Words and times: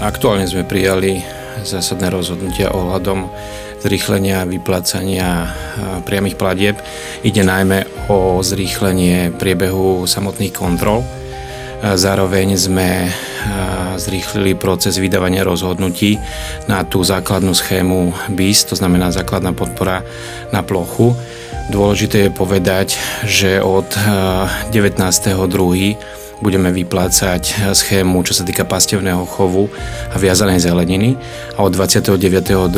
Aktuálne 0.00 0.48
sme 0.48 0.64
prijali 0.64 1.20
zásadné 1.60 2.08
rozhodnutia 2.08 2.72
ohľadom 2.72 3.28
zrýchlenia 3.84 4.48
vyplácania 4.48 5.52
priamých 6.08 6.40
platieb. 6.40 6.80
Ide 7.20 7.44
najmä 7.44 8.08
o 8.08 8.40
zrýchlenie 8.40 9.36
priebehu 9.36 10.08
samotných 10.08 10.56
kontrol. 10.56 11.04
Zároveň 11.84 12.56
sme 12.56 13.12
zrýchlili 14.00 14.56
proces 14.56 14.96
vydávania 14.96 15.44
rozhodnutí 15.44 16.16
na 16.64 16.80
tú 16.80 17.04
základnú 17.04 17.52
schému 17.52 18.12
BIS, 18.32 18.72
to 18.72 18.80
znamená 18.80 19.12
základná 19.12 19.52
podpora 19.52 20.00
na 20.48 20.64
plochu. 20.64 21.12
Dôležité 21.68 22.28
je 22.28 22.32
povedať, 22.32 22.96
že 23.28 23.60
od 23.60 23.84
19.2 24.72 26.19
budeme 26.40 26.72
vyplácať 26.72 27.72
schému, 27.76 28.24
čo 28.24 28.32
sa 28.32 28.48
týka 28.48 28.64
pastevného 28.64 29.28
chovu 29.28 29.68
a 30.08 30.16
viazanej 30.16 30.64
zeleniny 30.64 31.20
a 31.56 31.64
od 31.64 31.76
29.2. 31.76 32.72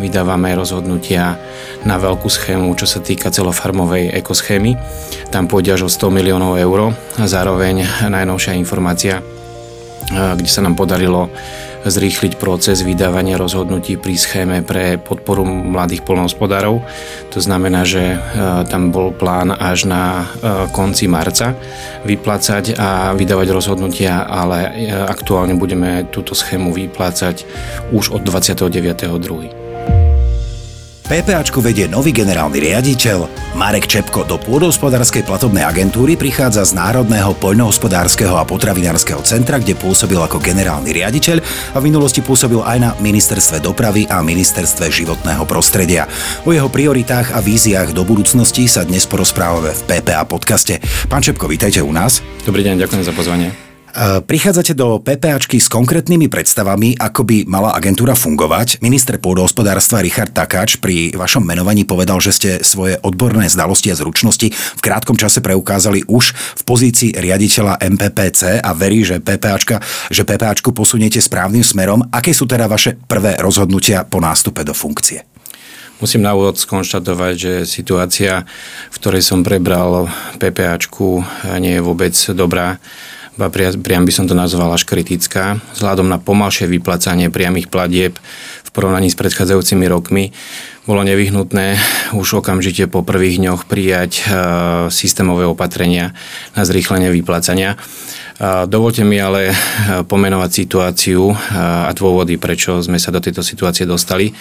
vydávame 0.00 0.52
rozhodnutia 0.52 1.40
na 1.88 1.96
veľkú 1.96 2.28
schému, 2.28 2.76
čo 2.76 2.84
sa 2.84 3.00
týka 3.00 3.32
celofarmovej 3.32 4.12
ekoschémy. 4.12 4.76
Tam 5.32 5.48
pôjde 5.48 5.80
až 5.80 5.88
o 5.88 5.90
100 5.90 6.12
miliónov 6.12 6.60
eur 6.60 6.92
a 6.92 7.24
zároveň 7.24 7.88
najnovšia 8.08 8.52
informácia, 8.60 9.24
kde 10.12 10.50
sa 10.50 10.60
nám 10.60 10.76
podarilo 10.76 11.32
zrýchliť 11.84 12.36
proces 12.36 12.84
vydávania 12.84 13.40
rozhodnutí 13.40 13.96
pri 13.96 14.14
schéme 14.16 14.60
pre 14.64 15.00
podporu 15.00 15.44
mladých 15.44 16.04
polnohospodárov. 16.04 16.82
To 17.32 17.38
znamená, 17.40 17.88
že 17.88 18.16
e, 18.16 18.18
tam 18.68 18.92
bol 18.92 19.12
plán 19.14 19.54
až 19.54 19.88
na 19.88 20.24
e, 20.24 20.24
konci 20.72 21.08
marca 21.08 21.56
vyplácať 22.04 22.76
a 22.76 23.12
vydávať 23.16 23.48
rozhodnutia, 23.52 24.24
ale 24.28 24.58
e, 24.68 24.92
aktuálne 24.92 25.56
budeme 25.56 26.08
túto 26.08 26.36
schému 26.36 26.72
vyplácať 26.72 27.44
už 27.92 28.12
od 28.12 28.22
29.2. 28.24 29.59
PPAčku 31.10 31.58
vedie 31.58 31.90
nový 31.90 32.14
generálny 32.14 32.70
riaditeľ. 32.70 33.26
Marek 33.58 33.90
Čepko 33.90 34.22
do 34.22 34.38
pôdohospodárskej 34.38 35.26
platobnej 35.26 35.66
agentúry 35.66 36.14
prichádza 36.14 36.62
z 36.62 36.78
Národného 36.78 37.34
poľnohospodárskeho 37.34 38.38
a 38.38 38.46
potravinárskeho 38.46 39.18
centra, 39.26 39.58
kde 39.58 39.74
pôsobil 39.74 40.22
ako 40.22 40.38
generálny 40.38 40.94
riaditeľ 40.94 41.42
a 41.74 41.82
v 41.82 41.86
minulosti 41.90 42.22
pôsobil 42.22 42.62
aj 42.62 42.78
na 42.78 42.90
ministerstve 43.02 43.58
dopravy 43.58 44.06
a 44.06 44.22
ministerstve 44.22 44.86
životného 44.86 45.42
prostredia. 45.50 46.06
O 46.46 46.54
jeho 46.54 46.70
prioritách 46.70 47.34
a 47.34 47.42
víziách 47.42 47.90
do 47.90 48.06
budúcnosti 48.06 48.70
sa 48.70 48.86
dnes 48.86 49.02
porozprávame 49.02 49.74
v 49.74 49.82
PPA 49.90 50.22
podcaste. 50.30 50.78
Pán 51.10 51.26
Čepko, 51.26 51.50
vítajte 51.50 51.82
u 51.82 51.90
nás. 51.90 52.22
Dobrý 52.46 52.62
deň, 52.62 52.86
ďakujem 52.86 53.02
za 53.02 53.10
pozvanie. 53.10 53.69
Prichádzate 54.26 54.78
do 54.78 55.02
PPAčky 55.02 55.58
s 55.58 55.66
konkrétnymi 55.66 56.30
predstavami, 56.30 56.94
ako 56.94 57.26
by 57.26 57.36
mala 57.50 57.74
agentúra 57.74 58.14
fungovať. 58.14 58.78
Minister 58.78 59.18
pôdohospodárstva 59.18 59.98
Richard 59.98 60.30
Takáč 60.30 60.78
pri 60.78 61.10
vašom 61.10 61.42
menovaní 61.42 61.82
povedal, 61.82 62.22
že 62.22 62.30
ste 62.30 62.50
svoje 62.62 63.02
odborné 63.02 63.50
znalosti 63.50 63.90
a 63.90 63.98
zručnosti 63.98 64.46
v 64.54 64.80
krátkom 64.80 65.18
čase 65.18 65.42
preukázali 65.42 66.06
už 66.06 66.32
v 66.32 66.62
pozícii 66.62 67.18
riaditeľa 67.18 67.82
MPPC 67.82 68.62
a 68.62 68.70
verí, 68.78 69.02
že 69.02 69.18
PPAčka, 69.18 69.82
že 70.06 70.22
PPAčku 70.22 70.70
posuniete 70.70 71.18
správnym 71.18 71.66
smerom. 71.66 72.06
Aké 72.14 72.30
sú 72.30 72.46
teda 72.46 72.70
vaše 72.70 72.94
prvé 72.94 73.42
rozhodnutia 73.42 74.06
po 74.06 74.22
nástupe 74.22 74.62
do 74.62 74.70
funkcie? 74.70 75.26
Musím 76.00 76.24
na 76.24 76.32
úvod 76.32 76.56
skonštatovať, 76.56 77.34
že 77.36 77.52
situácia, 77.68 78.48
v 78.88 78.96
ktorej 78.96 79.20
som 79.20 79.44
prebral 79.44 80.08
PPAčku, 80.40 81.20
nie 81.60 81.76
je 81.76 81.84
vôbec 81.84 82.16
dobrá 82.32 82.80
ba 83.38 83.52
priam 83.52 84.04
by 84.06 84.12
som 84.14 84.26
to 84.26 84.34
nazval 84.34 84.72
až 84.74 84.86
kritická, 84.86 85.62
vzhľadom 85.76 86.06
na 86.08 86.18
pomalšie 86.18 86.66
vyplacanie 86.66 87.30
priamých 87.30 87.70
platieb 87.70 88.18
v 88.66 88.70
porovnaní 88.70 89.10
s 89.10 89.18
predchádzajúcimi 89.18 89.86
rokmi 89.90 90.30
bolo 90.88 91.06
nevyhnutné 91.06 91.78
už 92.18 92.42
okamžite 92.42 92.90
po 92.90 93.06
prvých 93.06 93.38
dňoch 93.38 93.70
prijať 93.70 94.12
e, 94.18 94.22
systémové 94.90 95.46
opatrenia 95.46 96.16
na 96.58 96.66
zrýchlenie 96.66 97.14
vyplácania. 97.14 97.78
Dovolte 98.40 99.04
mi 99.04 99.20
ale 99.20 99.52
e, 99.52 99.54
pomenovať 100.08 100.50
situáciu 100.64 101.28
a 101.52 101.92
dôvody, 101.92 102.40
prečo 102.40 102.80
sme 102.80 102.96
sa 102.96 103.12
do 103.12 103.20
tejto 103.20 103.44
situácie 103.44 103.84
dostali 103.84 104.32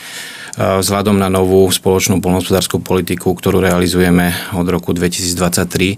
vzhľadom 0.59 1.15
na 1.15 1.31
novú 1.31 1.71
spoločnú 1.71 2.19
polnohospodárskú 2.19 2.83
politiku, 2.83 3.31
ktorú 3.31 3.63
realizujeme 3.63 4.35
od 4.51 4.67
roku 4.67 4.91
2023. 4.91 5.95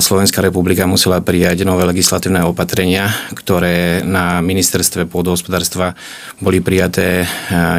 Slovenská 0.00 0.40
republika 0.40 0.88
musela 0.88 1.20
prijať 1.20 1.68
nové 1.68 1.84
legislatívne 1.84 2.40
opatrenia, 2.48 3.12
ktoré 3.36 4.00
na 4.00 4.40
ministerstve 4.40 5.04
pôdohospodárstva 5.10 5.92
boli 6.40 6.64
prijaté 6.64 7.28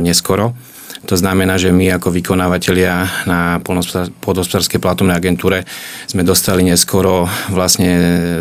neskoro. 0.03 0.53
To 1.07 1.15
znamená, 1.15 1.55
že 1.55 1.71
my 1.71 1.95
ako 1.95 2.11
vykonávateľia 2.11 3.23
na 3.23 3.63
podhospodárskej 4.19 4.83
platovnej 4.83 5.15
agentúre 5.15 5.63
sme 6.03 6.27
dostali 6.27 6.67
neskoro 6.67 7.31
vlastne 7.47 7.91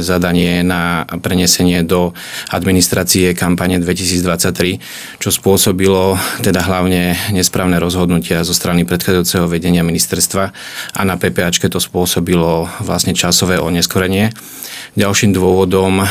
zadanie 0.03 0.67
na 0.67 1.07
prenesenie 1.23 1.87
do 1.87 2.11
administrácie 2.51 3.39
kampane 3.39 3.79
2023, 3.79 5.23
čo 5.23 5.31
spôsobilo 5.31 6.19
teda 6.43 6.67
hlavne 6.67 7.15
nesprávne 7.31 7.79
rozhodnutia 7.79 8.43
zo 8.43 8.51
strany 8.51 8.83
predchádzajúceho 8.83 9.47
vedenia 9.47 9.87
ministerstva 9.87 10.45
a 10.99 11.01
na 11.07 11.15
PPAčke 11.15 11.71
to 11.71 11.79
spôsobilo 11.79 12.67
vlastne 12.83 13.15
časové 13.15 13.63
oneskorenie. 13.63 14.35
Ďalším 14.97 15.37
dôvodom 15.37 16.09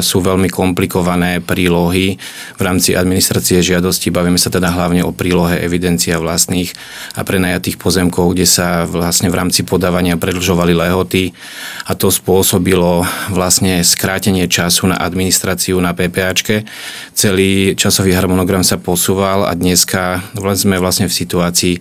sú 0.00 0.24
veľmi 0.24 0.48
komplikované 0.48 1.44
prílohy 1.44 2.16
v 2.56 2.60
rámci 2.64 2.96
administrácie 2.96 3.60
žiadosti. 3.60 4.08
Bavíme 4.08 4.40
sa 4.40 4.48
teda 4.48 4.72
hlavne 4.72 5.04
o 5.04 5.12
prílohe 5.12 5.60
evidencia 5.60 6.16
vlastných 6.16 6.72
a 7.12 7.20
prenajatých 7.20 7.76
pozemkov, 7.76 8.32
kde 8.32 8.48
sa 8.48 8.88
vlastne 8.88 9.28
v 9.28 9.36
rámci 9.36 9.60
podávania 9.68 10.16
predlžovali 10.16 10.72
lehoty 10.72 11.36
a 11.84 11.92
to 11.92 12.08
spôsobilo 12.08 13.04
vlastne 13.28 13.84
skrátenie 13.84 14.48
času 14.48 14.88
na 14.88 14.96
administráciu 14.96 15.76
na 15.84 15.92
PPAčke. 15.92 16.64
Celý 17.12 17.76
časový 17.76 18.16
harmonogram 18.16 18.64
sa 18.64 18.80
posúval 18.80 19.44
a 19.44 19.52
dneska 19.52 20.24
sme 20.56 20.80
vlastne 20.80 21.12
v 21.12 21.18
situácii, 21.20 21.76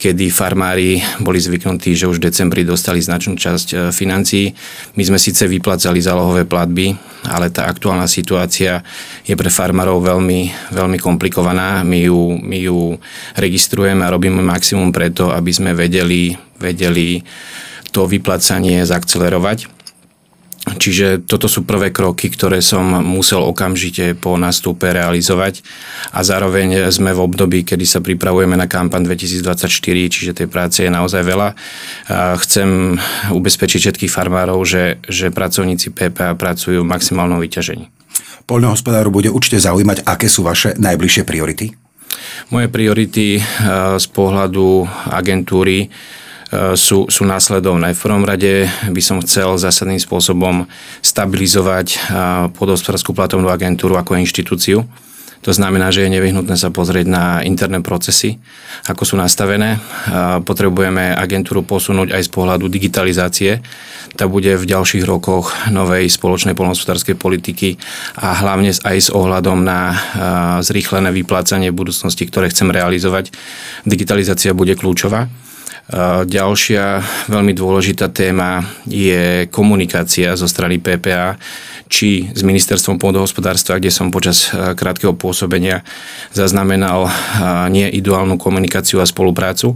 kedy 0.00 0.32
farmári 0.32 1.04
boli 1.20 1.36
zvyknutí, 1.36 1.92
že 1.92 2.08
už 2.08 2.22
v 2.22 2.32
decembri 2.32 2.64
dostali 2.64 3.04
značnú 3.04 3.36
časť 3.36 3.68
e, 3.68 3.76
financií. 3.92 4.56
My 4.96 5.04
sme 5.04 5.20
síce 5.20 5.44
vyplácali 5.80 6.04
zálohové 6.04 6.44
platby, 6.44 6.92
ale 7.24 7.48
tá 7.48 7.64
aktuálna 7.64 8.04
situácia 8.04 8.84
je 9.24 9.32
pre 9.32 9.48
farmárov 9.48 10.04
veľmi, 10.12 10.52
veľmi 10.76 11.00
komplikovaná. 11.00 11.80
My 11.88 12.04
ju, 12.04 12.36
my 12.36 12.58
ju 12.68 13.00
registrujeme 13.32 14.04
a 14.04 14.12
robíme 14.12 14.44
maximum 14.44 14.92
preto, 14.92 15.32
aby 15.32 15.48
sme 15.48 15.72
vedeli, 15.72 16.36
vedeli 16.60 17.24
to 17.96 18.04
vyplácanie 18.04 18.84
zakcelerovať 18.84 19.79
Čiže 20.76 21.26
toto 21.26 21.50
sú 21.50 21.66
prvé 21.66 21.90
kroky, 21.90 22.30
ktoré 22.30 22.62
som 22.62 22.84
musel 23.02 23.42
okamžite 23.42 24.14
po 24.14 24.38
nastupe 24.38 24.90
realizovať 24.92 25.64
a 26.14 26.22
zároveň 26.22 26.92
sme 26.94 27.10
v 27.10 27.24
období, 27.24 27.66
kedy 27.66 27.84
sa 27.88 27.98
pripravujeme 28.04 28.54
na 28.54 28.70
kampan 28.70 29.02
2024, 29.02 29.66
čiže 30.12 30.36
tej 30.36 30.48
práce 30.50 30.86
je 30.86 30.90
naozaj 30.92 31.22
veľa. 31.26 31.48
Chcem 32.38 33.00
ubezpečiť 33.34 33.80
všetkých 33.80 34.12
farmárov, 34.12 34.60
že, 34.62 35.02
že 35.08 35.34
pracovníci 35.34 35.90
PPA 35.90 36.38
pracujú 36.38 36.84
v 36.84 36.90
maximálnom 36.90 37.42
vyťažení. 37.42 37.90
Poľnohospodáru 38.46 39.14
bude 39.14 39.30
určite 39.30 39.62
zaujímať, 39.62 40.02
aké 40.02 40.26
sú 40.26 40.42
vaše 40.42 40.74
najbližšie 40.78 41.22
priority? 41.22 41.70
Moje 42.50 42.66
priority 42.66 43.38
z 43.96 44.06
pohľadu 44.10 44.82
agentúry 45.06 45.86
sú, 46.74 47.06
sú 47.06 47.22
následovné. 47.22 47.94
V 47.94 48.02
prvom 48.02 48.26
rade 48.26 48.66
by 48.90 49.02
som 49.02 49.22
chcel 49.22 49.54
zásadným 49.54 50.02
spôsobom 50.02 50.66
stabilizovať 50.98 52.10
podhospodárskú 52.58 53.14
platovnú 53.14 53.46
agentúru 53.46 53.94
ako 53.94 54.18
inštitúciu. 54.18 54.82
To 55.40 55.56
znamená, 55.56 55.88
že 55.88 56.04
je 56.04 56.12
nevyhnutné 56.12 56.52
sa 56.52 56.68
pozrieť 56.68 57.08
na 57.08 57.40
interné 57.40 57.80
procesy, 57.80 58.36
ako 58.84 59.08
sú 59.08 59.14
nastavené. 59.16 59.80
Potrebujeme 60.44 61.16
agentúru 61.16 61.64
posunúť 61.64 62.12
aj 62.12 62.28
z 62.28 62.30
pohľadu 62.34 62.68
digitalizácie. 62.68 63.64
Tá 64.20 64.28
bude 64.28 64.52
v 64.60 64.68
ďalších 64.68 65.00
rokoch 65.08 65.56
novej 65.72 66.12
spoločnej 66.12 66.52
polnohospodárskej 66.52 67.16
politiky 67.16 67.80
a 68.20 68.36
hlavne 68.36 68.76
aj 68.84 68.96
s 69.00 69.08
ohľadom 69.08 69.64
na 69.64 69.96
zrýchlené 70.60 71.08
vyplácanie 71.08 71.72
budúcnosti, 71.72 72.28
ktoré 72.28 72.52
chcem 72.52 72.68
realizovať. 72.68 73.32
Digitalizácia 73.88 74.52
bude 74.52 74.76
kľúčová. 74.76 75.24
Ďalšia 76.26 77.02
veľmi 77.26 77.50
dôležitá 77.50 78.14
téma 78.14 78.62
je 78.86 79.50
komunikácia 79.50 80.38
zo 80.38 80.46
strany 80.46 80.78
PPA, 80.78 81.34
či 81.90 82.30
s 82.30 82.46
ministerstvom 82.46 83.02
pôdohospodárstva, 83.02 83.82
kde 83.82 83.90
som 83.90 84.14
počas 84.14 84.54
krátkeho 84.54 85.18
pôsobenia 85.18 85.82
zaznamenal 86.30 87.10
nie 87.74 87.90
ideálnu 87.90 88.38
komunikáciu 88.38 89.02
a 89.02 89.06
spoluprácu. 89.10 89.74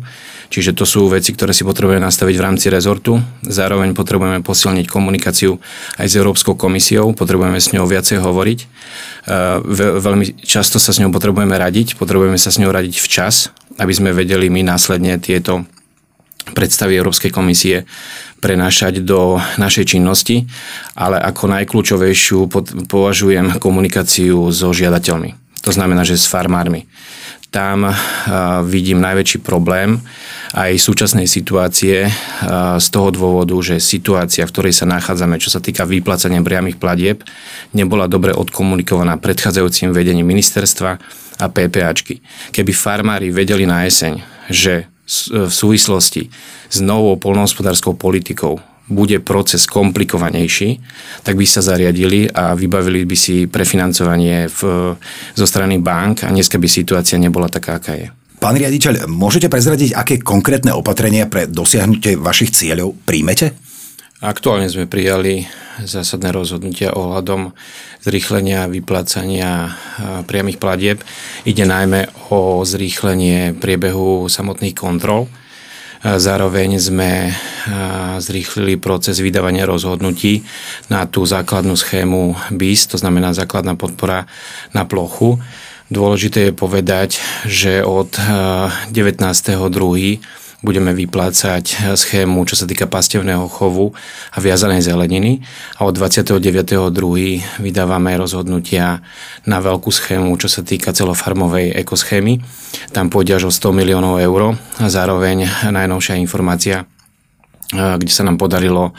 Čiže 0.55 0.79
to 0.79 0.87
sú 0.87 1.11
veci, 1.11 1.35
ktoré 1.35 1.51
si 1.51 1.67
potrebujeme 1.67 2.07
nastaviť 2.07 2.35
v 2.39 2.45
rámci 2.47 2.71
rezortu. 2.71 3.19
Zároveň 3.43 3.91
potrebujeme 3.99 4.39
posilniť 4.47 4.87
komunikáciu 4.87 5.59
aj 5.99 6.07
s 6.07 6.15
Európskou 6.15 6.55
komisiou, 6.55 7.11
potrebujeme 7.11 7.59
s 7.59 7.75
ňou 7.75 7.91
viacej 7.91 8.23
hovoriť. 8.23 8.59
Veľmi 9.99 10.39
často 10.47 10.79
sa 10.79 10.95
s 10.95 11.03
ňou 11.03 11.11
potrebujeme 11.11 11.59
radiť, 11.59 11.99
potrebujeme 11.99 12.39
sa 12.39 12.55
s 12.55 12.63
ňou 12.63 12.71
radiť 12.71 13.03
včas, 13.03 13.51
aby 13.83 13.91
sme 13.91 14.15
vedeli 14.15 14.47
my 14.47 14.63
následne 14.63 15.19
tieto 15.19 15.67
predstavy 16.53 17.01
Európskej 17.01 17.33
komisie 17.33 17.89
prenášať 18.45 19.01
do 19.01 19.41
našej 19.57 19.97
činnosti, 19.97 20.45
ale 20.93 21.17
ako 21.17 21.49
najkľúčovejšiu 21.49 22.53
považujem 22.85 23.57
komunikáciu 23.57 24.53
so 24.53 24.69
žiadateľmi. 24.77 25.33
To 25.65 25.73
znamená, 25.73 26.05
že 26.05 26.21
s 26.21 26.29
farmármi. 26.29 26.85
Tam 27.49 27.87
vidím 28.67 28.99
najväčší 28.99 29.41
problém 29.41 30.03
aj 30.53 30.75
súčasnej 30.75 31.31
situácie 31.31 32.11
z 32.77 32.87
toho 32.91 33.09
dôvodu, 33.15 33.55
že 33.63 33.79
situácia, 33.79 34.43
v 34.45 34.53
ktorej 34.53 34.75
sa 34.75 34.91
nachádzame, 34.91 35.39
čo 35.39 35.55
sa 35.55 35.63
týka 35.63 35.87
vyplácania 35.87 36.43
priamých 36.43 36.83
platieb, 36.83 37.23
nebola 37.71 38.11
dobre 38.11 38.35
odkomunikovaná 38.35 39.17
predchádzajúcim 39.23 39.95
vedením 39.95 40.27
ministerstva 40.27 40.99
a 41.41 41.47
PPAčky. 41.47 42.21
Keby 42.51 42.73
farmári 42.75 43.31
vedeli 43.31 43.65
na 43.71 43.87
jeseň, 43.87 44.19
že 44.51 44.91
v 45.31 45.53
súvislosti 45.53 46.33
s 46.73 46.79
novou 46.81 47.21
polnohospodárskou 47.21 47.93
politikou 47.95 48.57
bude 48.85 49.17
proces 49.25 49.65
komplikovanejší, 49.65 50.81
tak 51.25 51.41
by 51.41 51.47
sa 51.49 51.65
zariadili 51.65 52.29
a 52.29 52.53
vybavili 52.53 53.09
by 53.09 53.17
si 53.17 53.49
prefinancovanie 53.49 54.49
v, 54.49 54.61
zo 55.33 55.47
strany 55.49 55.81
bank 55.81 56.25
a 56.25 56.29
dneska 56.29 56.61
by 56.61 56.69
situácia 56.69 57.17
nebola 57.17 57.49
taká, 57.49 57.81
aká 57.81 57.97
je. 57.97 58.09
Pán 58.45 58.61
riaditeľ, 58.61 59.09
môžete 59.09 59.49
prezradiť, 59.49 59.97
aké 59.97 60.21
konkrétne 60.21 60.77
opatrenia 60.77 61.25
pre 61.25 61.49
dosiahnutie 61.49 62.21
vašich 62.21 62.53
cieľov 62.53 62.93
príjmete? 63.09 63.57
Aktuálne 64.25 64.73
sme 64.73 64.89
prijali 64.89 65.45
zásadné 65.85 66.33
rozhodnutia 66.33 66.97
ohľadom 66.97 67.53
zrýchlenia 68.01 68.73
vyplácania 68.73 69.77
priamých 70.25 70.57
platieb. 70.57 71.05
Ide 71.45 71.69
najmä 71.69 72.09
o 72.33 72.65
zrýchlenie 72.65 73.53
priebehu 73.53 74.25
samotných 74.33 74.73
kontrol. 74.73 75.29
Zároveň 76.01 76.81
sme 76.81 77.37
zrýchlili 78.17 78.81
proces 78.81 79.21
vydávania 79.21 79.69
rozhodnutí 79.69 80.41
na 80.89 81.05
tú 81.05 81.29
základnú 81.29 81.77
schému 81.77 82.33
BIS, 82.49 82.93
to 82.93 82.97
znamená 82.97 83.37
základná 83.37 83.77
podpora 83.77 84.25
na 84.73 84.89
plochu. 84.89 85.37
Dôležité 85.93 86.49
je 86.49 86.57
povedať, 86.57 87.21
že 87.45 87.85
od 87.85 88.09
19.2 88.89 88.89
budeme 90.65 90.97
vyplácať 90.97 91.95
schému, 91.95 92.49
čo 92.49 92.57
sa 92.57 92.65
týka 92.65 92.89
pastevného 92.89 93.45
chovu 93.53 93.93
a 94.33 94.41
viazanej 94.41 94.81
zeleniny 94.81 95.45
a 95.77 95.85
od 95.85 95.93
29.2. 95.93 96.41
vydávame 97.61 98.17
rozhodnutia 98.17 99.05
na 99.45 99.61
veľkú 99.61 99.93
schému, 99.93 100.33
čo 100.41 100.49
sa 100.49 100.65
týka 100.65 100.97
celofarmovej 100.97 101.77
ekoschémy. 101.77 102.41
Tam 102.97 103.13
pôjde 103.13 103.37
až 103.37 103.45
o 103.47 103.53
100 103.53 103.77
miliónov 103.77 104.17
eur 104.25 104.57
a 104.81 104.87
zároveň 104.89 105.69
najnovšia 105.69 106.17
informácia 106.17 106.89
kde 107.75 108.13
sa 108.15 108.23
nám 108.23 108.39
podarilo 108.39 108.95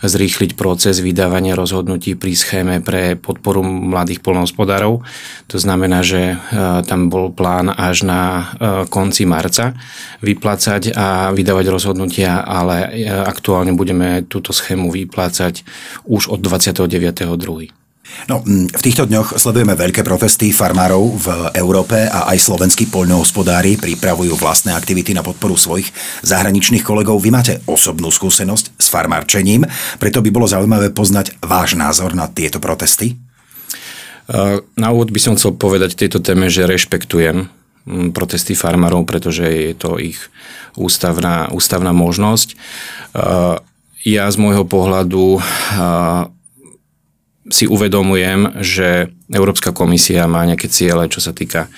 zrýchliť 0.00 0.56
proces 0.56 1.02
vydávania 1.04 1.52
rozhodnutí 1.58 2.16
pri 2.16 2.32
schéme 2.32 2.80
pre 2.80 3.18
podporu 3.20 3.60
mladých 3.66 4.24
polnohospodárov. 4.24 5.04
To 5.50 5.56
znamená, 5.60 6.00
že 6.00 6.40
tam 6.88 7.10
bol 7.12 7.34
plán 7.34 7.68
až 7.68 8.08
na 8.08 8.54
konci 8.88 9.28
marca 9.28 9.76
vyplácať 10.24 10.96
a 10.96 11.34
vydávať 11.34 11.66
rozhodnutia, 11.68 12.40
ale 12.40 12.88
aktuálne 13.28 13.76
budeme 13.76 14.24
túto 14.24 14.54
schému 14.56 14.88
vyplácať 14.88 15.66
už 16.08 16.32
od 16.32 16.40
29.2. 16.40 17.79
No, 18.28 18.42
mm, 18.44 18.74
v 18.74 18.82
týchto 18.84 19.08
dňoch 19.08 19.38
sledujeme 19.40 19.74
veľké 19.74 20.06
protesty 20.06 20.52
farmárov 20.54 21.02
v 21.16 21.28
Európe 21.56 22.06
a 22.06 22.30
aj 22.30 22.38
slovenskí 22.38 22.86
poľnohospodári 22.92 23.80
pripravujú 23.80 24.36
vlastné 24.36 24.74
aktivity 24.76 25.16
na 25.16 25.24
podporu 25.24 25.56
svojich 25.56 25.90
zahraničných 26.22 26.84
kolegov. 26.84 27.18
Vy 27.18 27.30
máte 27.32 27.54
osobnú 27.66 28.12
skúsenosť 28.12 28.76
s 28.76 28.86
farmárčením, 28.92 29.64
preto 29.98 30.20
by 30.20 30.30
bolo 30.30 30.46
zaujímavé 30.46 30.92
poznať 30.94 31.40
váš 31.42 31.74
názor 31.74 32.12
na 32.14 32.28
tieto 32.30 32.62
protesty. 32.62 33.16
Na 34.78 34.88
úvod 34.94 35.10
by 35.10 35.18
som 35.18 35.34
chcel 35.34 35.58
povedať 35.58 35.98
tejto 35.98 36.22
téme, 36.22 36.46
že 36.46 36.68
rešpektujem 36.68 37.50
mm, 37.86 38.14
protesty 38.14 38.54
farmárov, 38.54 39.02
pretože 39.02 39.42
je 39.42 39.74
to 39.74 39.98
ich 39.98 40.18
ústavná, 40.78 41.50
ústavná 41.50 41.90
možnosť. 41.90 42.54
Ja 44.06 44.24
z 44.30 44.36
môjho 44.38 44.64
pohľadu 44.64 45.42
si 47.48 47.64
uvedomujem, 47.64 48.60
že 48.60 49.08
Európska 49.32 49.72
komisia 49.72 50.28
má 50.28 50.44
nejaké 50.44 50.68
ciele, 50.68 51.08
čo 51.08 51.24
sa 51.24 51.32
týka 51.32 51.66
e, 51.66 51.68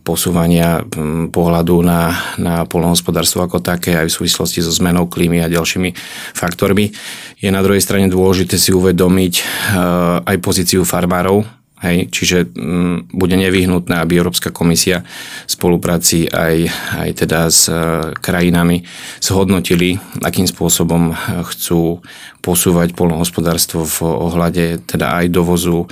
posúvania 0.00 0.80
pohľadu 1.28 1.76
na, 1.84 2.16
na 2.40 2.64
polnohospodárstvo 2.64 3.44
ako 3.44 3.60
také 3.60 3.92
aj 3.98 4.08
v 4.08 4.16
súvislosti 4.16 4.64
so 4.64 4.72
zmenou 4.72 5.10
klímy 5.12 5.44
a 5.44 5.52
ďalšími 5.52 5.92
faktormi. 6.32 6.88
Je 7.36 7.52
na 7.52 7.60
druhej 7.60 7.84
strane 7.84 8.08
dôležité 8.08 8.56
si 8.56 8.72
uvedomiť 8.72 9.34
e, 9.36 9.42
aj 10.24 10.36
pozíciu 10.40 10.88
farmárov 10.88 11.55
Hej, 11.76 12.08
čiže 12.08 12.48
m, 12.56 12.56
mm, 12.56 12.96
bude 13.12 13.36
nevyhnutné, 13.36 14.00
aby 14.00 14.16
Európska 14.16 14.48
komisia 14.48 15.04
v 15.44 15.50
spolupráci 15.52 16.24
aj, 16.24 16.72
aj 17.04 17.08
teda 17.20 17.52
s 17.52 17.68
e, 17.68 17.76
krajinami 18.16 18.80
zhodnotili, 19.20 20.00
akým 20.24 20.48
spôsobom 20.48 21.12
e, 21.12 21.14
chcú 21.52 22.00
posúvať 22.40 22.96
polnohospodárstvo 22.96 23.84
v 23.84 23.98
ohľade 24.08 24.88
teda 24.88 25.20
aj 25.20 25.26
dovozu 25.28 25.84
e, 25.84 25.86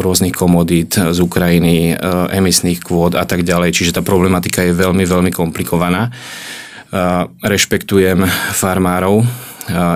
rôznych 0.00 0.32
komodít 0.32 0.96
z 0.96 1.20
Ukrajiny, 1.20 1.92
e, 1.92 1.94
emisných 2.32 2.80
kvót 2.80 3.12
a 3.12 3.28
tak 3.28 3.44
ďalej. 3.44 3.76
Čiže 3.76 4.00
tá 4.00 4.02
problematika 4.06 4.64
je 4.64 4.72
veľmi, 4.72 5.04
veľmi 5.04 5.36
komplikovaná. 5.36 6.08
E, 6.08 6.10
rešpektujem 7.44 8.24
farmárov, 8.56 9.20
e, 9.20 9.26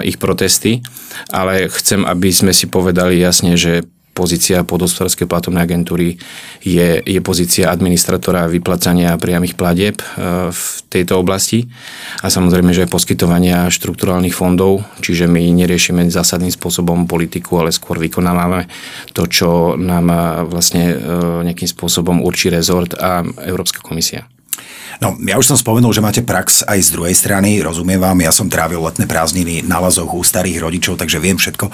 ich 0.05 0.21
protesty, 0.21 0.85
ale 1.33 1.73
chcem, 1.73 2.05
aby 2.05 2.29
sme 2.29 2.53
si 2.53 2.69
povedali 2.69 3.17
jasne, 3.17 3.57
že 3.57 3.89
pozícia 4.17 4.65
podhospodárskej 4.65 5.29
platobnej 5.29 5.69
agentúry 5.69 6.17
je, 6.65 7.05
je 7.05 7.21
pozícia 7.21 7.69
administratora 7.69 8.49
vyplacania 8.49 9.21
priamých 9.21 9.61
platieb 9.61 10.01
e, 10.01 10.49
v 10.49 10.63
tejto 10.89 11.21
oblasti 11.21 11.69
a 12.25 12.33
samozrejme, 12.33 12.73
že 12.73 12.89
poskytovania 12.89 13.69
štrukturálnych 13.69 14.33
fondov, 14.33 14.81
čiže 15.05 15.29
my 15.29 15.45
neriešime 15.53 16.09
zásadným 16.09 16.51
spôsobom 16.51 17.05
politiku, 17.05 17.61
ale 17.61 17.77
skôr 17.77 18.01
vykonávame 18.01 18.65
to, 19.13 19.29
čo 19.29 19.77
nám 19.77 20.09
e, 20.09 20.19
vlastne 20.49 20.85
e, 20.91 20.97
nejakým 21.45 21.69
spôsobom 21.69 22.25
určí 22.25 22.49
rezort 22.49 22.97
a 22.97 23.21
Európska 23.45 23.85
komisia. 23.85 24.25
No, 25.01 25.17
ja 25.29 25.37
už 25.37 25.53
som 25.53 25.59
spomenul, 25.61 25.93
že 25.93 26.05
máte 26.05 26.23
prax 26.25 26.65
aj 26.65 26.81
z 26.81 26.89
druhej 26.97 27.13
strany, 27.13 27.61
rozumiem 27.61 28.01
vám, 28.01 28.17
ja 28.25 28.33
som 28.33 28.49
trávil 28.49 28.81
letné 28.81 29.05
prázdniny 29.05 29.65
na 29.65 29.81
lazoch 29.81 30.09
u 30.09 30.25
starých 30.25 30.63
rodičov, 30.65 30.97
takže 30.97 31.21
viem 31.21 31.37
všetko, 31.37 31.69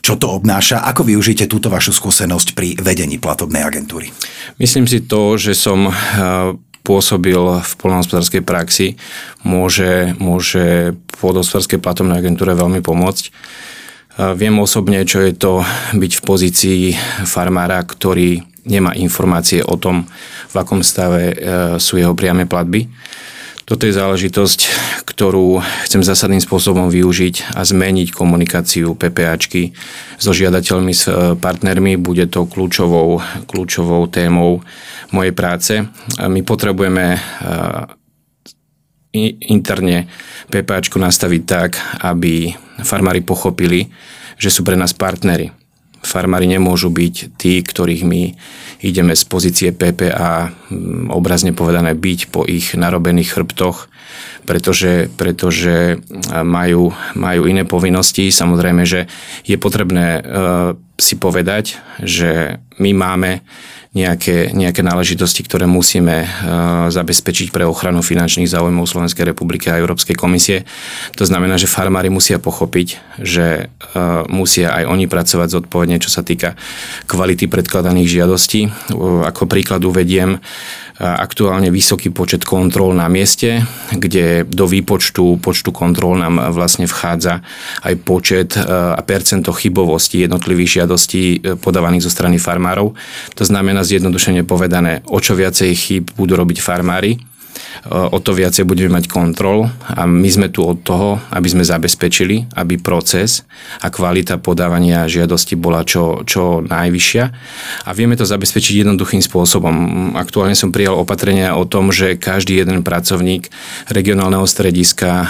čo 0.00 0.14
to 0.16 0.32
obnáša. 0.32 0.80
Ako 0.88 1.04
využijete 1.04 1.48
túto 1.48 1.68
vašu 1.68 1.92
skúsenosť 1.92 2.56
pri 2.56 2.78
vedení 2.80 3.20
platobnej 3.20 3.60
agentúry? 3.60 4.08
Myslím 4.56 4.88
si 4.88 5.04
to, 5.04 5.36
že 5.36 5.52
som 5.52 5.88
eh, 5.88 5.94
pôsobil 6.82 7.38
v 7.60 7.72
polnohospodárskej 7.78 8.42
praxi, 8.42 8.96
môže, 9.44 10.16
môže 10.18 10.96
polnohospodárskej 11.20 11.78
platobnej 11.78 12.18
agentúre 12.24 12.56
veľmi 12.56 12.80
pomôcť. 12.80 13.24
Eh, 13.28 14.32
viem 14.32 14.56
osobne, 14.60 15.04
čo 15.04 15.20
je 15.20 15.32
to 15.36 15.60
byť 15.92 16.12
v 16.18 16.22
pozícii 16.24 16.82
farmára, 17.28 17.84
ktorý 17.84 18.51
nemá 18.66 18.94
informácie 18.94 19.62
o 19.62 19.74
tom, 19.78 20.06
v 20.52 20.54
akom 20.54 20.84
stave 20.84 21.32
e, 21.32 21.34
sú 21.82 21.98
jeho 21.98 22.14
priame 22.14 22.46
platby. 22.46 22.86
Toto 23.62 23.86
je 23.86 23.94
záležitosť, 23.94 24.60
ktorú 25.06 25.62
chcem 25.86 26.02
zásadným 26.02 26.42
spôsobom 26.42 26.90
využiť 26.90 27.54
a 27.54 27.62
zmeniť 27.62 28.10
komunikáciu 28.10 28.98
PPAčky 28.98 29.70
so 30.18 30.34
žiadateľmi, 30.34 30.92
s 30.92 31.06
e, 31.08 31.34
partnermi. 31.38 31.98
Bude 31.98 32.26
to 32.26 32.46
kľúčovou, 32.46 33.22
kľúčovou 33.46 34.10
témou 34.10 34.62
mojej 35.14 35.34
práce. 35.34 35.74
My 36.18 36.40
potrebujeme 36.42 37.16
e, 37.16 37.20
interne 39.48 40.08
PPAčku 40.48 40.96
nastaviť 40.98 41.42
tak, 41.44 41.76
aby 42.02 42.52
farmári 42.82 43.20
pochopili, 43.20 43.92
že 44.40 44.48
sú 44.48 44.64
pre 44.64 44.74
nás 44.74 44.96
partnery 44.96 45.61
farmári 46.02 46.50
nemôžu 46.50 46.90
byť 46.90 47.38
tí, 47.38 47.62
ktorých 47.62 48.02
my 48.02 48.22
ideme 48.82 49.14
z 49.14 49.24
pozície 49.24 49.70
PPA 49.70 50.50
mm, 50.50 51.14
obrazne 51.14 51.54
povedané 51.54 51.94
byť 51.94 52.20
po 52.34 52.42
ich 52.42 52.74
narobených 52.74 53.38
chrbtoch, 53.38 53.86
pretože, 54.42 55.06
pretože 55.14 56.02
majú, 56.42 56.90
majú 57.14 57.42
iné 57.46 57.62
povinnosti. 57.62 58.34
Samozrejme, 58.34 58.82
že 58.82 59.06
je 59.46 59.56
potrebné 59.56 60.18
e, 60.18 60.22
si 60.98 61.14
povedať, 61.16 61.78
že 62.02 62.58
my 62.82 62.90
máme 62.90 63.30
nejaké, 63.92 64.56
nejaké 64.56 64.80
náležitosti, 64.80 65.44
ktoré 65.44 65.68
musíme 65.68 66.24
zabezpečiť 66.88 67.52
pre 67.52 67.68
ochranu 67.68 68.00
finančných 68.00 68.48
záujmov 68.48 68.88
Slovenskej 68.88 69.28
republiky 69.28 69.68
a 69.68 69.76
Európskej 69.76 70.16
komisie. 70.16 70.64
To 71.20 71.28
znamená, 71.28 71.60
že 71.60 71.68
farmári 71.68 72.08
musia 72.08 72.40
pochopiť, 72.40 73.20
že 73.20 73.68
musia 74.32 74.72
aj 74.72 74.88
oni 74.88 75.04
pracovať 75.12 75.48
zodpovedne, 75.60 76.00
čo 76.00 76.08
sa 76.08 76.24
týka 76.24 76.56
kvality 77.04 77.52
predkladaných 77.52 78.08
žiadostí. 78.16 78.72
Ako 79.28 79.44
príklad 79.44 79.84
uvediem, 79.84 80.40
aktuálne 81.02 81.74
vysoký 81.74 82.14
počet 82.14 82.46
kontrol 82.46 82.94
na 82.94 83.10
mieste, 83.10 83.66
kde 83.90 84.46
do 84.46 84.70
výpočtu 84.70 85.42
počtu 85.42 85.74
kontrol 85.74 86.14
nám 86.14 86.54
vlastne 86.54 86.86
vchádza 86.86 87.42
aj 87.82 87.94
počet 88.06 88.54
e, 88.54 88.62
a 88.70 89.00
percento 89.02 89.50
chybovosti 89.50 90.22
jednotlivých 90.22 90.82
žiadostí 90.82 91.22
e, 91.42 91.58
podávaných 91.58 92.06
zo 92.06 92.14
strany 92.14 92.38
farmárov. 92.38 92.94
To 93.34 93.42
znamená 93.42 93.82
zjednodušene 93.82 94.46
povedané, 94.46 95.02
o 95.10 95.18
čo 95.18 95.34
viacej 95.34 95.70
chyb 95.74 96.04
budú 96.14 96.38
robiť 96.38 96.62
farmári, 96.62 97.18
o 97.90 98.18
to 98.22 98.30
viacej 98.32 98.62
budeme 98.62 98.98
mať 98.98 99.10
kontrol 99.10 99.66
a 99.88 100.06
my 100.06 100.28
sme 100.30 100.48
tu 100.48 100.62
od 100.62 100.80
toho, 100.80 101.18
aby 101.34 101.48
sme 101.50 101.66
zabezpečili, 101.66 102.54
aby 102.54 102.78
proces 102.78 103.42
a 103.82 103.90
kvalita 103.90 104.38
podávania 104.38 105.10
žiadosti 105.10 105.58
bola 105.58 105.82
čo, 105.82 106.22
čo 106.22 106.62
najvyššia 106.62 107.24
a 107.86 107.90
vieme 107.92 108.14
to 108.14 108.28
zabezpečiť 108.28 108.86
jednoduchým 108.86 109.20
spôsobom. 109.20 109.74
Aktuálne 110.14 110.54
som 110.54 110.70
prijal 110.70 110.96
opatrenia 110.96 111.58
o 111.58 111.66
tom, 111.66 111.90
že 111.90 112.14
každý 112.16 112.62
jeden 112.62 112.86
pracovník 112.86 113.50
regionálneho 113.90 114.46
strediska 114.46 115.26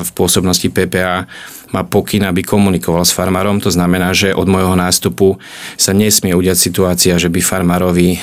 v 0.00 0.10
pôsobnosti 0.16 0.66
PPA 0.72 1.28
má 1.70 1.86
pokyn, 1.86 2.26
aby 2.26 2.42
komunikoval 2.42 3.06
s 3.06 3.14
farmárom. 3.14 3.62
To 3.62 3.70
znamená, 3.70 4.10
že 4.14 4.34
od 4.34 4.46
môjho 4.50 4.74
nástupu 4.74 5.38
sa 5.78 5.94
nesmie 5.94 6.34
udiať 6.34 6.58
situácia, 6.58 7.18
že 7.18 7.30
by 7.30 7.40
farmárovi 7.42 8.16
e, 8.16 8.18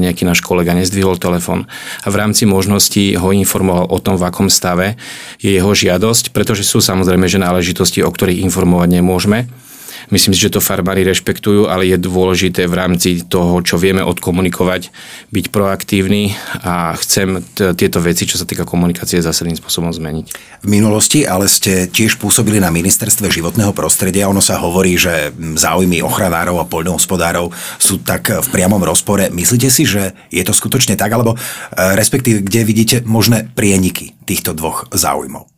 nejaký 0.00 0.24
náš 0.24 0.40
kolega 0.40 0.72
nezdvihol 0.72 1.20
telefon 1.20 1.68
a 2.04 2.08
v 2.08 2.16
rámci 2.16 2.48
možností 2.48 3.16
ho 3.16 3.32
informoval 3.32 3.88
o 3.92 3.98
tom, 4.00 4.16
v 4.16 4.26
akom 4.28 4.48
stave 4.48 4.96
je 5.40 5.52
jeho 5.52 5.72
žiadosť, 5.72 6.32
pretože 6.32 6.64
sú 6.64 6.80
samozrejme 6.80 7.28
že 7.28 7.42
náležitosti, 7.42 8.00
o 8.00 8.10
ktorých 8.10 8.44
informovať 8.44 8.88
nemôžeme 9.00 9.65
Myslím 10.14 10.38
si, 10.38 10.46
že 10.46 10.54
to 10.54 10.62
farmári 10.62 11.02
rešpektujú, 11.02 11.66
ale 11.66 11.90
je 11.90 11.98
dôležité 11.98 12.70
v 12.70 12.78
rámci 12.78 13.26
toho, 13.26 13.58
čo 13.62 13.74
vieme 13.74 14.06
odkomunikovať, 14.06 14.94
byť 15.34 15.46
proaktívny 15.50 16.30
a 16.62 16.94
chcem 16.94 17.42
t- 17.42 17.74
tieto 17.74 17.98
veci, 17.98 18.22
čo 18.22 18.38
sa 18.38 18.46
týka 18.46 18.62
komunikácie, 18.62 19.18
zásadným 19.18 19.58
spôsobom 19.58 19.90
zmeniť. 19.90 20.26
V 20.62 20.68
minulosti 20.70 21.26
ale 21.26 21.50
ste 21.50 21.90
tiež 21.90 22.22
pôsobili 22.22 22.62
na 22.62 22.70
ministerstve 22.70 23.26
životného 23.26 23.74
prostredia. 23.74 24.30
Ono 24.30 24.38
sa 24.38 24.62
hovorí, 24.62 24.94
že 24.94 25.34
záujmy 25.34 26.06
ochranárov 26.06 26.62
a 26.62 26.68
poľnohospodárov 26.70 27.50
sú 27.82 27.98
tak 28.02 28.30
v 28.30 28.48
priamom 28.54 28.82
rozpore. 28.82 29.26
Myslíte 29.34 29.68
si, 29.74 29.82
že 29.88 30.14
je 30.30 30.42
to 30.46 30.54
skutočne 30.54 30.94
tak, 30.94 31.10
alebo 31.10 31.34
e, 31.34 31.38
respektíve 31.98 32.46
kde 32.46 32.60
vidíte 32.62 32.96
možné 33.02 33.50
prieniky 33.50 34.14
týchto 34.22 34.54
dvoch 34.54 34.86
záujmov? 34.94 35.55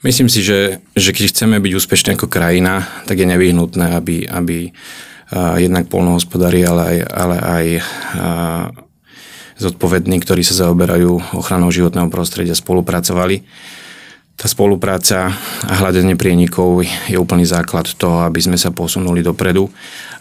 Myslím 0.00 0.32
si, 0.32 0.40
že, 0.40 0.80
že 0.96 1.12
keď 1.12 1.28
chceme 1.28 1.56
byť 1.60 1.72
úspešní 1.76 2.16
ako 2.16 2.24
krajina, 2.32 2.88
tak 3.04 3.20
je 3.20 3.28
nevyhnutné, 3.28 4.00
aby, 4.00 4.24
aby 4.24 4.72
jednak 5.60 5.92
polnohospodári, 5.92 6.64
ale 6.64 6.82
aj, 6.82 6.96
ale 7.12 7.36
aj 7.36 7.66
zodpovední, 9.60 10.24
ktorí 10.24 10.40
sa 10.40 10.66
zaoberajú 10.66 11.36
ochranou 11.36 11.68
životného 11.68 12.08
prostredia, 12.08 12.56
spolupracovali. 12.56 13.44
Tá 14.40 14.48
spolupráca 14.48 15.36
a 15.68 15.72
hľadanie 15.84 16.16
prienikov 16.16 16.80
je 16.80 17.20
úplný 17.20 17.44
základ 17.44 17.84
toho, 17.92 18.24
aby 18.24 18.40
sme 18.40 18.56
sa 18.56 18.72
posunuli 18.72 19.20
dopredu 19.20 19.68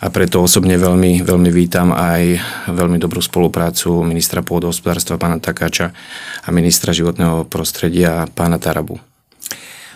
a 0.03 0.11
preto 0.11 0.43
osobne 0.43 0.75
veľmi, 0.75 1.23
veľmi 1.23 1.47
vítam 1.55 1.95
aj 1.95 2.35
veľmi 2.67 2.99
dobrú 2.99 3.23
spoluprácu 3.23 4.03
ministra 4.03 4.43
pôdohospodárstva 4.43 5.15
pána 5.15 5.39
Takáča 5.39 5.95
a 6.43 6.49
ministra 6.51 6.91
životného 6.91 7.47
prostredia 7.47 8.27
pána 8.35 8.59
Tarabu. 8.59 9.08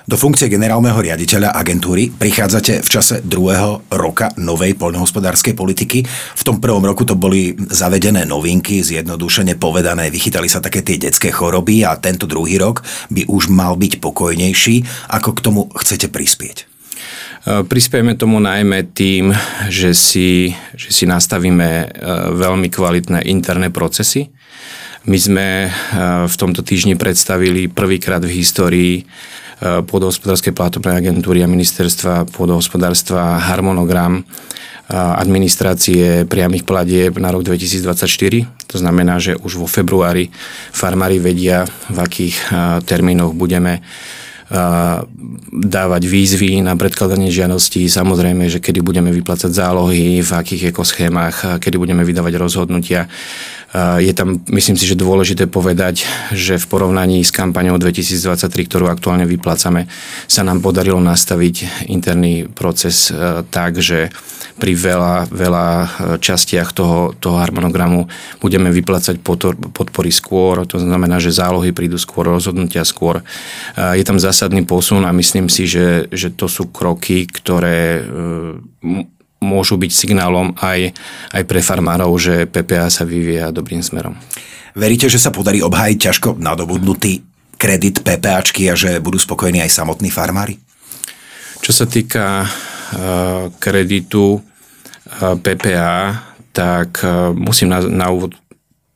Do 0.03 0.19
funkcie 0.19 0.51
generálneho 0.51 1.00
riaditeľa 1.00 1.55
agentúry 1.55 2.12
prichádzate 2.12 2.83
v 2.83 2.89
čase 2.91 3.24
druhého 3.24 3.88
roka 3.88 4.36
novej 4.36 4.75
poľnohospodárskej 4.75 5.55
politiky. 5.55 6.03
V 6.36 6.43
tom 6.43 6.60
prvom 6.60 6.83
roku 6.83 7.07
to 7.07 7.15
boli 7.15 7.55
zavedené 7.55 8.27
novinky, 8.27 8.83
zjednodušene 8.83 9.55
povedané, 9.55 10.12
vychytali 10.12 10.51
sa 10.51 10.60
také 10.60 10.83
tie 10.83 11.00
detské 11.00 11.31
choroby 11.31 11.88
a 11.88 11.95
tento 11.95 12.27
druhý 12.27 12.60
rok 12.60 12.83
by 13.15 13.31
už 13.31 13.48
mal 13.48 13.79
byť 13.79 14.03
pokojnejší. 14.03 15.07
Ako 15.07 15.39
k 15.39 15.39
tomu 15.39 15.72
chcete 15.72 16.12
prispieť? 16.12 16.57
E, 17.48 17.63
prispiejeme 17.63 18.19
tomu 18.19 18.43
najmä 18.43 18.91
tým, 18.91 19.31
že 19.72 19.95
si, 19.95 20.51
že 20.75 20.89
si 20.91 21.07
nastavíme 21.07 21.69
e, 21.79 21.86
veľmi 22.36 22.67
kvalitné 22.67 23.24
interné 23.31 23.72
procesy. 23.72 24.36
My 25.07 25.15
sme 25.15 25.48
e, 25.67 25.69
v 26.27 26.36
tomto 26.36 26.60
týždni 26.60 27.00
predstavili 27.00 27.72
prvýkrát 27.72 28.19
v 28.19 28.36
histórii 28.36 29.07
pôdohospodárskej 29.63 30.51
platobnej 30.51 31.00
agentúry 31.00 31.39
a 31.39 31.48
ministerstva 31.48 32.27
pôdohospodárstva 32.36 33.39
harmonogram 33.39 34.27
administrácie 34.93 36.27
priamých 36.27 36.67
platieb 36.67 37.15
na 37.15 37.32
rok 37.32 37.48
2024. 37.48 38.43
To 38.67 38.77
znamená, 38.77 39.15
že 39.17 39.39
už 39.39 39.55
vo 39.55 39.67
februári 39.67 40.27
farmári 40.75 41.24
vedia, 41.24 41.63
v 41.88 41.98
akých 42.03 42.36
termínoch 42.84 43.32
budeme 43.32 43.79
dávať 45.50 46.03
výzvy 46.05 46.62
na 46.62 46.77
predkladanie 46.77 47.32
žiadostí. 47.34 47.89
Samozrejme, 47.89 48.51
že 48.51 48.62
kedy 48.62 48.86
budeme 48.86 49.10
vyplácať 49.10 49.50
zálohy, 49.50 50.22
v 50.22 50.32
akých 50.36 50.70
ekoschémach, 50.70 51.58
kedy 51.58 51.79
budeme 51.79 52.05
vydávať 52.05 52.38
rozhodnutia. 52.38 53.10
Je 53.74 54.13
tam, 54.13 54.38
myslím 54.53 54.77
si, 54.77 54.86
že 54.86 54.94
dôležité 54.94 55.50
povedať, 55.50 56.06
že 56.30 56.62
v 56.62 56.65
porovnaní 56.70 57.25
s 57.25 57.34
kampaňou 57.34 57.82
2023, 57.82 58.70
ktorú 58.70 58.86
aktuálne 58.86 59.25
vyplácame, 59.25 59.89
sa 60.30 60.46
nám 60.46 60.62
podarilo 60.62 61.01
nastaviť 61.01 61.89
interný 61.89 62.46
proces 62.46 63.10
e, 63.10 63.42
tak, 63.50 63.82
že 63.82 64.13
pri 64.62 64.77
veľa, 64.77 65.25
veľa 65.34 65.68
e, 65.74 65.88
častiach 66.22 66.70
toho, 66.70 67.18
toho 67.18 67.42
harmonogramu 67.42 68.06
budeme 68.38 68.70
vyplácať 68.70 69.18
podpory 69.74 70.13
skôr, 70.13 70.70
to 70.70 70.77
znamená, 70.77 71.18
že 71.18 71.34
zálohy 71.34 71.74
prídu 71.74 71.98
skôr, 71.98 72.30
rozhodnutia 72.30 72.86
skôr. 72.86 73.25
E, 73.74 73.98
je 73.98 74.06
tam 74.06 74.22
zásadný 74.22 74.70
posun 74.70 75.01
a 75.01 75.10
myslím 75.18 75.50
si, 75.50 75.65
že, 75.65 76.06
že 76.13 76.30
to 76.30 76.46
sú 76.46 76.70
kroky, 76.70 77.25
ktoré 77.25 78.06
môžu 79.44 79.76
byť 79.76 79.92
signálom 79.92 80.56
aj, 80.64 80.96
aj 81.36 81.44
pre 81.44 81.60
farmárov, 81.60 82.16
že 82.16 82.48
PPA 82.48 82.88
sa 82.88 83.04
vyvíja 83.04 83.52
dobrým 83.52 83.84
smerom. 83.84 84.16
Veríte, 84.74 85.12
že 85.12 85.22
sa 85.22 85.30
podarí 85.30 85.62
obhájiť 85.62 85.98
ťažko 86.00 86.30
nadobudnutý 86.40 87.22
kredit 87.60 88.02
PPAčky 88.02 88.72
a 88.72 88.76
že 88.76 88.98
budú 89.04 89.22
spokojní 89.22 89.62
aj 89.62 89.72
samotní 89.72 90.10
farmári? 90.10 90.58
Čo 91.64 91.72
sa 91.72 91.86
týka 91.88 92.44
uh, 92.44 93.52
kreditu 93.62 94.40
uh, 94.40 94.42
PPA, 95.40 96.20
tak 96.52 97.00
uh, 97.06 97.32
musím 97.32 97.72
na, 97.72 97.80
na 97.86 98.08
úvod 98.12 98.36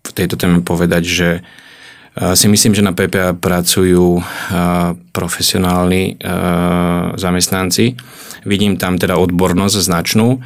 v 0.07 0.11
tejto 0.15 0.35
téme 0.39 0.63
povedať, 0.63 1.03
že 1.03 1.29
si 2.17 2.47
myslím, 2.49 2.73
že 2.73 2.81
na 2.81 2.97
PPA 2.97 3.37
pracujú 3.37 4.17
profesionálni 5.13 6.17
zamestnanci, 7.13 7.93
Vidím 8.47 8.79
tam 8.79 8.95
teda 8.95 9.19
odbornosť 9.19 9.75
značnú. 9.75 10.39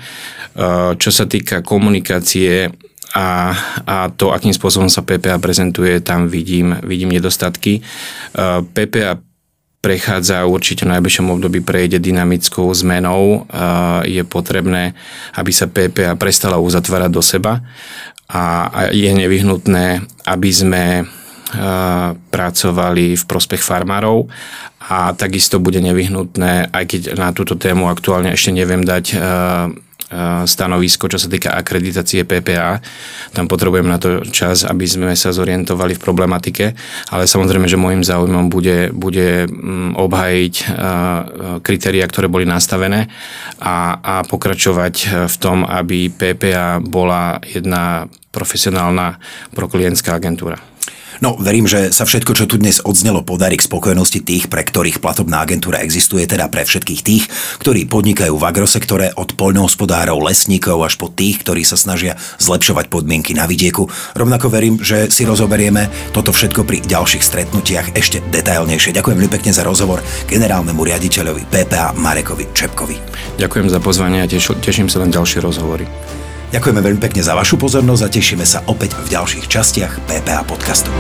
Čo 0.98 1.10
sa 1.14 1.26
týka 1.30 1.62
komunikácie 1.62 2.74
a, 3.14 3.54
a 3.86 3.96
to, 4.10 4.34
akým 4.34 4.56
spôsobom 4.56 4.90
sa 4.90 5.06
PPA 5.06 5.38
prezentuje, 5.38 6.02
tam 6.02 6.26
vidím, 6.26 6.74
vidím 6.82 7.14
nedostatky. 7.14 7.86
PPA 8.74 9.22
prechádza 9.82 10.46
určite 10.50 10.86
v 10.86 10.98
najbližšom 10.98 11.30
období 11.30 11.62
prejde 11.62 12.02
dynamickou 12.02 12.74
zmenou. 12.74 13.46
Je 14.10 14.26
potrebné, 14.26 14.98
aby 15.38 15.52
sa 15.54 15.70
PPA 15.70 16.18
prestala 16.18 16.58
uzatvárať 16.58 17.12
do 17.14 17.22
seba 17.22 17.62
a 18.32 18.44
je 18.90 19.12
nevyhnutné, 19.14 20.02
aby 20.26 20.50
sme 20.50 20.84
pracovali 22.32 23.20
v 23.20 23.24
prospech 23.28 23.60
farmárov 23.60 24.28
a 24.88 25.14
takisto 25.14 25.60
bude 25.60 25.84
nevyhnutné, 25.84 26.72
aj 26.72 26.84
keď 26.88 27.02
na 27.20 27.36
túto 27.36 27.60
tému 27.60 27.92
aktuálne 27.92 28.34
ešte 28.34 28.56
neviem 28.56 28.82
dať 28.82 29.06
stanovisko, 30.44 31.08
čo 31.08 31.16
sa 31.16 31.32
týka 31.32 31.56
akreditácie 31.56 32.28
PPA. 32.28 32.84
Tam 33.32 33.48
potrebujem 33.48 33.88
na 33.88 33.96
to 33.96 34.28
čas, 34.28 34.68
aby 34.68 34.84
sme 34.84 35.16
sa 35.16 35.32
zorientovali 35.32 35.96
v 35.96 36.04
problematike, 36.04 36.66
ale 37.10 37.24
samozrejme, 37.24 37.72
že 37.72 37.80
môjim 37.80 38.04
záujmom 38.04 38.52
bude, 38.52 38.92
bude 38.92 39.48
mm, 39.48 39.96
obhajiť 39.96 40.56
kritéria, 41.64 42.06
ktoré 42.12 42.28
boli 42.28 42.44
nastavené 42.44 43.08
a, 43.64 44.00
a 44.04 44.16
pokračovať 44.28 45.28
v 45.32 45.36
tom, 45.40 45.64
aby 45.64 46.12
PPA 46.12 46.84
bola 46.84 47.40
jedna 47.48 48.12
profesionálna 48.36 49.20
proklientská 49.56 50.20
agentúra. 50.20 50.60
No, 51.22 51.38
verím, 51.38 51.70
že 51.70 51.94
sa 51.94 52.10
všetko, 52.10 52.34
čo 52.34 52.50
tu 52.50 52.58
dnes 52.58 52.82
odznelo, 52.82 53.22
podarí 53.22 53.54
k 53.54 53.70
spokojnosti 53.70 54.26
tých, 54.26 54.50
pre 54.50 54.66
ktorých 54.66 54.98
platobná 54.98 55.46
agentúra 55.46 55.86
existuje, 55.86 56.26
teda 56.26 56.50
pre 56.50 56.66
všetkých 56.66 57.02
tých, 57.06 57.30
ktorí 57.62 57.86
podnikajú 57.86 58.34
v 58.34 58.48
agrosektore 58.50 59.14
od 59.14 59.38
poľnohospodárov, 59.38 60.18
lesníkov 60.18 60.82
až 60.82 60.98
po 60.98 61.14
tých, 61.14 61.46
ktorí 61.46 61.62
sa 61.62 61.78
snažia 61.78 62.18
zlepšovať 62.42 62.90
podmienky 62.90 63.38
na 63.38 63.46
vidieku. 63.46 63.86
Rovnako 64.18 64.50
verím, 64.50 64.82
že 64.82 65.14
si 65.14 65.22
rozoberieme 65.22 65.94
toto 66.10 66.34
všetko 66.34 66.66
pri 66.66 66.82
ďalších 66.90 67.22
stretnutiach 67.22 67.94
ešte 67.94 68.18
detailnejšie. 68.34 68.90
Ďakujem 68.90 69.22
veľmi 69.22 69.30
pekne 69.30 69.54
za 69.54 69.62
rozhovor 69.62 70.02
generálnemu 70.26 70.82
riaditeľovi 70.82 71.54
PPA 71.54 71.94
Marekovi 72.02 72.50
Čepkovi. 72.50 72.98
Ďakujem 73.38 73.70
za 73.70 73.78
pozvanie 73.78 74.26
a 74.26 74.30
teším, 74.58 74.90
sa 74.90 74.98
na 74.98 75.14
ďalšie 75.14 75.38
rozhovory. 75.38 75.86
Ďakujeme 76.52 76.84
veľmi 76.84 77.00
pekne 77.00 77.24
za 77.24 77.32
vašu 77.32 77.56
pozornosť 77.56 78.04
a 78.04 78.12
tešíme 78.12 78.44
sa 78.44 78.60
opäť 78.68 79.00
v 79.08 79.16
ďalších 79.16 79.48
častiach 79.48 80.04
PPA 80.04 80.44
podcastu. 80.44 80.92